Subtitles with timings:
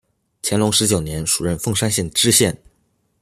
[0.41, 2.57] 乾隆十九年署任凤山县知县。